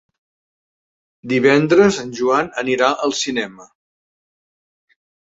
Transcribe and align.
Divendres 1.33 2.01
en 2.05 2.11
Joan 2.21 2.51
anirà 2.65 2.91
al 3.07 3.17
cinema. 3.23 3.71